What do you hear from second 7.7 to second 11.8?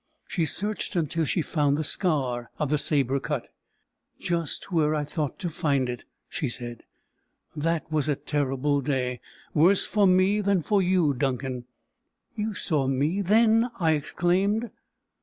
was a terrible day; worse for me than for you, Duncan."